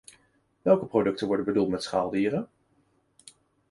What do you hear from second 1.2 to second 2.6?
worden bedoeld met schaaldieren?